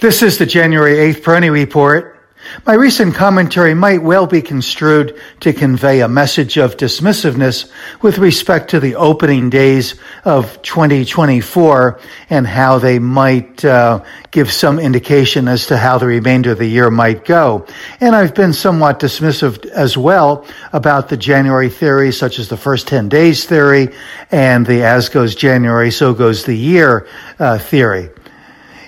This 0.00 0.22
is 0.22 0.38
the 0.38 0.46
January 0.46 1.12
8th 1.12 1.22
Peroni 1.22 1.50
Report. 1.50 2.16
My 2.64 2.74
recent 2.74 3.16
commentary 3.16 3.74
might 3.74 4.00
well 4.00 4.28
be 4.28 4.40
construed 4.40 5.20
to 5.40 5.52
convey 5.52 6.02
a 6.02 6.08
message 6.08 6.56
of 6.56 6.76
dismissiveness 6.76 7.68
with 8.00 8.18
respect 8.18 8.70
to 8.70 8.78
the 8.78 8.94
opening 8.94 9.50
days 9.50 9.96
of 10.24 10.62
2024 10.62 11.98
and 12.30 12.46
how 12.46 12.78
they 12.78 13.00
might 13.00 13.64
uh, 13.64 14.04
give 14.30 14.52
some 14.52 14.78
indication 14.78 15.48
as 15.48 15.66
to 15.66 15.76
how 15.76 15.98
the 15.98 16.06
remainder 16.06 16.52
of 16.52 16.58
the 16.58 16.66
year 16.68 16.92
might 16.92 17.24
go. 17.24 17.66
And 17.98 18.14
I've 18.14 18.36
been 18.36 18.52
somewhat 18.52 19.00
dismissive 19.00 19.66
as 19.66 19.98
well 19.98 20.46
about 20.72 21.08
the 21.08 21.16
January 21.16 21.70
theory, 21.70 22.12
such 22.12 22.38
as 22.38 22.48
the 22.48 22.56
first 22.56 22.86
10 22.86 23.08
days 23.08 23.46
theory 23.46 23.88
and 24.30 24.64
the 24.64 24.84
as 24.84 25.08
goes 25.08 25.34
January, 25.34 25.90
so 25.90 26.14
goes 26.14 26.44
the 26.44 26.56
year 26.56 27.08
uh, 27.40 27.58
theory. 27.58 28.10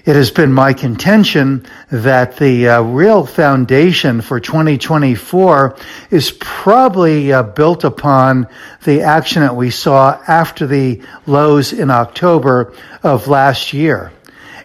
It 0.05 0.17
has 0.17 0.31
been 0.31 0.53
my 0.53 0.73
contention 0.73 1.67
that 1.91 2.39
the 2.39 2.69
uh, 2.69 2.83
real 2.83 3.27
foundation 3.27 4.23
for 4.23 4.41
2024 4.41 5.77
is 6.11 6.33
probably 6.41 7.33
uh, 7.33 7.43
built 7.43 7.85
upon 7.85 8.49
the 8.85 9.03
action 9.03 9.43
that 9.43 9.55
we 9.55 9.71
saw 9.71 10.19
after 10.27 10.67
the 10.67 11.03
lows 11.27 11.75
in 11.75 11.91
October 11.91 12.73
of 13.03 13.29
last 13.29 13.75
year. 13.75 14.11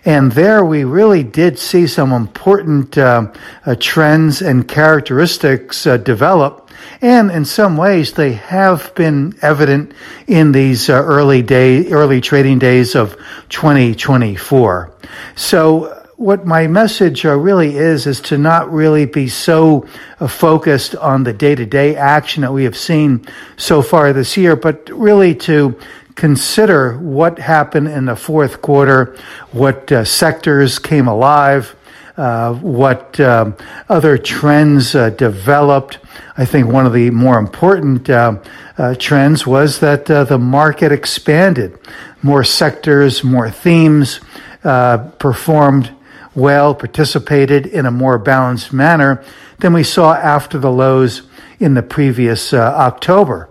And 0.05 0.31
there 0.31 0.63
we 0.63 0.83
really 0.83 1.23
did 1.23 1.59
see 1.59 1.87
some 1.87 2.13
important 2.13 2.97
uh, 2.97 3.33
uh 3.65 3.75
trends 3.77 4.41
and 4.41 4.67
characteristics 4.67 5.85
uh, 5.85 5.97
develop 5.97 6.64
and 7.01 7.31
in 7.31 7.45
some 7.45 7.77
ways, 7.77 8.13
they 8.13 8.33
have 8.33 8.93
been 8.95 9.35
evident 9.41 9.93
in 10.27 10.51
these 10.51 10.89
uh, 10.89 10.93
early 10.93 11.41
day, 11.41 11.91
early 11.91 12.21
trading 12.21 12.59
days 12.59 12.95
of 12.95 13.17
2024. 13.49 14.91
So 15.35 16.05
what 16.17 16.45
my 16.45 16.67
message 16.67 17.25
uh, 17.25 17.35
really 17.35 17.75
is 17.75 18.07
is 18.07 18.21
to 18.21 18.37
not 18.37 18.71
really 18.71 19.05
be 19.05 19.27
so 19.27 19.85
uh, 20.19 20.27
focused 20.27 20.95
on 20.95 21.23
the 21.23 21.33
day-to-day 21.33 21.95
action 21.95 22.41
that 22.41 22.53
we 22.53 22.63
have 22.63 22.77
seen 22.77 23.25
so 23.57 23.81
far 23.81 24.13
this 24.13 24.37
year, 24.37 24.55
but 24.55 24.89
really 24.89 25.35
to 25.35 25.77
consider 26.15 26.97
what 26.97 27.37
happened 27.37 27.89
in 27.89 28.05
the 28.05 28.15
fourth 28.15 28.61
quarter, 28.61 29.17
what 29.51 29.91
uh, 29.91 30.05
sectors 30.05 30.79
came 30.79 31.07
alive, 31.07 31.75
what 32.15 33.19
um, 33.19 33.55
other 33.89 34.17
trends 34.17 34.95
uh, 34.95 35.09
developed. 35.11 35.99
I 36.37 36.45
think 36.45 36.67
one 36.67 36.85
of 36.85 36.93
the 36.93 37.09
more 37.11 37.37
important 37.37 38.09
uh, 38.09 38.39
uh 38.77 38.95
trends 38.95 39.45
was 39.47 39.79
that 39.79 40.09
uh, 40.09 40.23
the 40.23 40.37
market 40.37 40.91
expanded. 40.91 41.77
More 42.21 42.43
sectors, 42.43 43.23
more 43.23 43.49
themes 43.51 44.19
performed 44.63 45.95
well, 46.33 46.73
participated 46.73 47.67
in 47.67 47.85
a 47.85 47.91
more 47.91 48.17
balanced 48.17 48.73
manner 48.73 49.23
than 49.59 49.73
we 49.73 49.83
saw 49.83 50.13
after 50.15 50.57
the 50.57 50.71
lows 50.71 51.21
in 51.59 51.75
the 51.75 51.83
previous 51.83 52.53
October. 52.53 53.49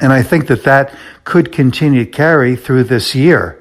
And 0.00 0.12
I 0.12 0.22
think 0.22 0.46
that 0.46 0.64
that 0.64 0.94
could 1.24 1.52
continue 1.52 2.04
to 2.04 2.10
carry 2.10 2.56
through 2.56 2.84
this 2.84 3.14
year. 3.14 3.59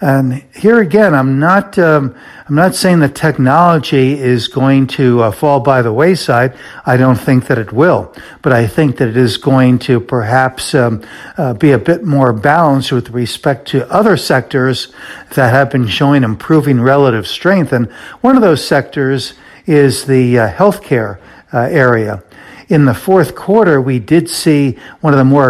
And 0.00 0.42
here 0.54 0.80
again, 0.80 1.14
I'm 1.14 1.38
not, 1.38 1.78
um, 1.78 2.16
I'm 2.48 2.54
not 2.54 2.74
saying 2.74 3.00
that 3.00 3.14
technology 3.14 4.18
is 4.18 4.48
going 4.48 4.86
to 4.88 5.22
uh, 5.22 5.30
fall 5.30 5.60
by 5.60 5.82
the 5.82 5.92
wayside. 5.92 6.56
I 6.86 6.96
don't 6.96 7.16
think 7.16 7.46
that 7.48 7.58
it 7.58 7.72
will, 7.72 8.14
but 8.40 8.52
I 8.52 8.66
think 8.66 8.96
that 8.96 9.08
it 9.08 9.16
is 9.16 9.36
going 9.36 9.78
to 9.80 10.00
perhaps 10.00 10.74
um, 10.74 11.04
uh, 11.36 11.52
be 11.54 11.72
a 11.72 11.78
bit 11.78 12.04
more 12.04 12.32
balanced 12.32 12.92
with 12.92 13.10
respect 13.10 13.68
to 13.68 13.90
other 13.90 14.16
sectors 14.16 14.88
that 15.34 15.50
have 15.50 15.70
been 15.70 15.86
showing 15.86 16.24
improving 16.24 16.80
relative 16.80 17.26
strength. 17.26 17.72
And 17.72 17.90
one 18.22 18.36
of 18.36 18.42
those 18.42 18.66
sectors 18.66 19.34
is 19.66 20.06
the 20.06 20.38
uh, 20.38 20.50
healthcare 20.50 21.18
uh, 21.52 21.58
area 21.58 22.22
in 22.70 22.84
the 22.84 22.94
fourth 22.94 23.34
quarter, 23.34 23.80
we 23.80 23.98
did 23.98 24.30
see 24.30 24.78
one 25.00 25.12
of 25.12 25.18
the 25.18 25.24
more 25.24 25.48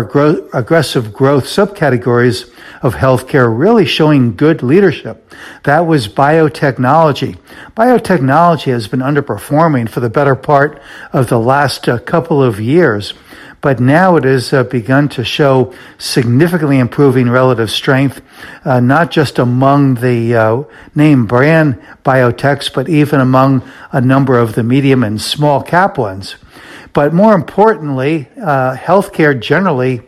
aggressive 0.54 1.12
growth 1.12 1.44
subcategories 1.44 2.50
of 2.80 2.94
healthcare 2.94 3.56
really 3.56 3.84
showing 3.84 4.34
good 4.34 4.62
leadership. 4.62 5.30
That 5.64 5.80
was 5.80 6.08
biotechnology. 6.08 7.36
Biotechnology 7.76 8.72
has 8.72 8.88
been 8.88 9.00
underperforming 9.00 9.90
for 9.90 10.00
the 10.00 10.08
better 10.08 10.34
part 10.34 10.80
of 11.12 11.28
the 11.28 11.38
last 11.38 11.86
uh, 11.90 11.98
couple 11.98 12.42
of 12.42 12.58
years 12.58 13.12
but 13.60 13.80
now 13.80 14.16
it 14.16 14.24
has 14.24 14.52
uh, 14.52 14.64
begun 14.64 15.08
to 15.10 15.24
show 15.24 15.74
significantly 15.98 16.78
improving 16.78 17.28
relative 17.28 17.70
strength, 17.70 18.22
uh, 18.64 18.80
not 18.80 19.10
just 19.10 19.38
among 19.38 19.96
the 19.96 20.34
uh, 20.34 20.62
name 20.94 21.26
brand 21.26 21.80
biotechs, 22.04 22.72
but 22.72 22.88
even 22.88 23.20
among 23.20 23.62
a 23.92 24.00
number 24.00 24.38
of 24.38 24.54
the 24.54 24.62
medium 24.62 25.04
and 25.04 25.20
small 25.20 25.62
cap 25.62 25.98
ones. 25.98 26.36
But 26.92 27.12
more 27.12 27.34
importantly, 27.34 28.28
uh, 28.40 28.76
healthcare 28.76 29.38
generally 29.38 30.02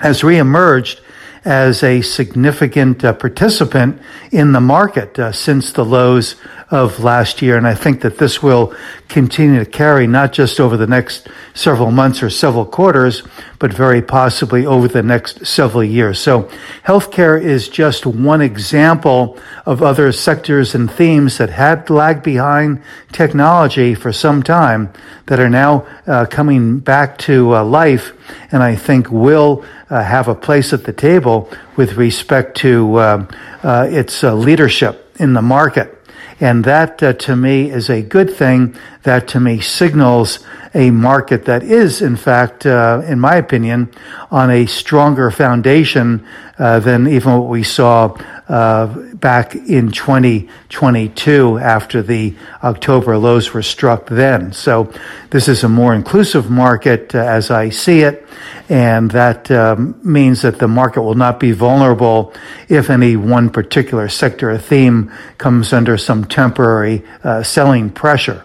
has 0.00 0.22
reemerged 0.22 1.00
as 1.44 1.82
a 1.82 2.00
significant 2.02 3.04
uh, 3.04 3.12
participant 3.12 4.00
in 4.30 4.52
the 4.52 4.60
market 4.60 5.18
uh, 5.18 5.32
since 5.32 5.72
the 5.72 5.84
lows 5.84 6.36
of 6.72 7.04
last 7.04 7.42
year. 7.42 7.56
And 7.58 7.66
I 7.66 7.74
think 7.74 8.00
that 8.00 8.16
this 8.16 8.42
will 8.42 8.74
continue 9.08 9.62
to 9.62 9.70
carry 9.70 10.06
not 10.06 10.32
just 10.32 10.58
over 10.58 10.78
the 10.78 10.86
next 10.86 11.28
several 11.52 11.90
months 11.90 12.22
or 12.22 12.30
several 12.30 12.64
quarters, 12.64 13.22
but 13.58 13.72
very 13.72 14.00
possibly 14.00 14.64
over 14.64 14.88
the 14.88 15.02
next 15.02 15.46
several 15.46 15.84
years. 15.84 16.18
So 16.18 16.50
healthcare 16.86 17.40
is 17.40 17.68
just 17.68 18.06
one 18.06 18.40
example 18.40 19.38
of 19.66 19.82
other 19.82 20.10
sectors 20.12 20.74
and 20.74 20.90
themes 20.90 21.36
that 21.36 21.50
had 21.50 21.90
lagged 21.90 22.22
behind 22.22 22.82
technology 23.12 23.94
for 23.94 24.10
some 24.10 24.42
time 24.42 24.90
that 25.26 25.38
are 25.38 25.50
now 25.50 25.86
uh, 26.06 26.24
coming 26.24 26.78
back 26.78 27.18
to 27.18 27.54
uh, 27.54 27.64
life 27.64 28.14
and 28.50 28.62
I 28.62 28.76
think 28.76 29.10
will 29.10 29.64
uh, 29.90 30.02
have 30.02 30.28
a 30.28 30.34
place 30.34 30.72
at 30.72 30.84
the 30.84 30.92
table 30.92 31.50
with 31.76 31.94
respect 31.94 32.56
to 32.58 32.96
uh, 32.96 33.26
uh, 33.62 33.88
its 33.90 34.24
uh, 34.24 34.34
leadership 34.34 35.10
in 35.16 35.34
the 35.34 35.42
market. 35.42 36.01
And 36.42 36.64
that 36.64 37.00
uh, 37.00 37.12
to 37.12 37.36
me 37.36 37.70
is 37.70 37.88
a 37.88 38.02
good 38.02 38.34
thing. 38.34 38.76
That 39.04 39.28
to 39.28 39.38
me 39.38 39.60
signals 39.60 40.40
a 40.74 40.90
market 40.90 41.44
that 41.44 41.62
is, 41.62 42.02
in 42.02 42.16
fact, 42.16 42.66
uh, 42.66 43.00
in 43.06 43.20
my 43.20 43.36
opinion, 43.36 43.92
on 44.28 44.50
a 44.50 44.66
stronger 44.66 45.30
foundation 45.30 46.26
uh, 46.58 46.80
than 46.80 47.06
even 47.06 47.38
what 47.38 47.48
we 47.48 47.62
saw 47.62 48.16
uh, 48.48 48.92
back 49.22 49.54
in 49.54 49.90
2022 49.92 51.58
after 51.58 52.02
the 52.02 52.34
October 52.62 53.16
lows 53.16 53.54
were 53.54 53.62
struck 53.62 54.08
then. 54.10 54.52
So 54.52 54.92
this 55.30 55.48
is 55.48 55.64
a 55.64 55.68
more 55.68 55.94
inclusive 55.94 56.50
market 56.50 57.14
uh, 57.14 57.18
as 57.18 57.50
I 57.50 57.70
see 57.70 58.00
it, 58.00 58.26
and 58.68 59.10
that 59.12 59.50
um, 59.50 59.98
means 60.02 60.42
that 60.42 60.58
the 60.58 60.68
market 60.68 61.02
will 61.02 61.14
not 61.14 61.40
be 61.40 61.52
vulnerable 61.52 62.34
if 62.68 62.90
any 62.90 63.16
one 63.16 63.48
particular 63.48 64.08
sector 64.08 64.50
or 64.50 64.58
theme 64.58 65.10
comes 65.38 65.72
under 65.72 65.96
some 65.96 66.24
temporary 66.24 67.04
uh, 67.22 67.42
selling 67.44 67.88
pressure. 67.88 68.44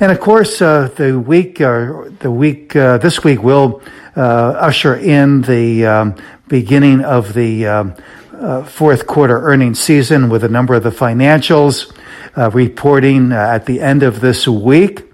And 0.00 0.10
of 0.10 0.20
course, 0.20 0.62
uh, 0.62 0.88
the 0.96 1.18
week, 1.20 1.60
uh, 1.60 2.08
the 2.20 2.30
week, 2.30 2.74
uh, 2.74 2.98
this 2.98 3.22
week 3.22 3.42
will 3.42 3.82
uh, 4.16 4.20
usher 4.20 4.96
in 4.96 5.42
the 5.42 5.86
um, 5.86 6.14
beginning 6.48 7.04
of 7.04 7.34
the 7.34 7.66
um, 7.66 7.94
uh, 8.38 8.64
fourth 8.64 9.06
quarter 9.06 9.40
earnings 9.40 9.80
season 9.80 10.28
with 10.28 10.44
a 10.44 10.48
number 10.48 10.74
of 10.74 10.82
the 10.82 10.90
financials 10.90 11.92
uh, 12.36 12.50
reporting 12.50 13.32
uh, 13.32 13.36
at 13.36 13.66
the 13.66 13.80
end 13.80 14.02
of 14.02 14.20
this 14.20 14.46
week. 14.46 15.04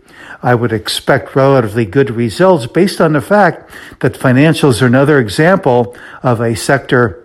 I 0.42 0.54
would 0.54 0.72
expect 0.72 1.34
relatively 1.34 1.86
good 1.86 2.10
results 2.10 2.66
based 2.66 3.00
on 3.00 3.14
the 3.14 3.22
fact 3.22 3.70
that 4.00 4.12
financials 4.12 4.82
are 4.82 4.86
another 4.86 5.18
example 5.18 5.96
of 6.22 6.40
a 6.40 6.54
sector 6.54 7.24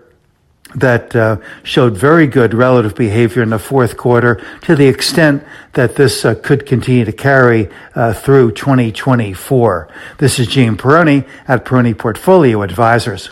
that 0.75 1.15
uh, 1.15 1.37
showed 1.63 1.97
very 1.97 2.27
good 2.27 2.53
relative 2.53 2.95
behavior 2.95 3.41
in 3.41 3.49
the 3.49 3.59
fourth 3.59 3.97
quarter 3.97 4.41
to 4.61 4.75
the 4.75 4.87
extent 4.87 5.43
that 5.73 5.95
this 5.95 6.23
uh, 6.23 6.35
could 6.35 6.65
continue 6.65 7.03
to 7.03 7.11
carry 7.11 7.69
uh, 7.95 8.13
through 8.13 8.51
2024. 8.51 9.89
This 10.19 10.39
is 10.39 10.47
Gene 10.47 10.77
Peroni 10.77 11.27
at 11.47 11.65
Peroni 11.65 11.97
Portfolio 11.97 12.61
Advisors. 12.61 13.31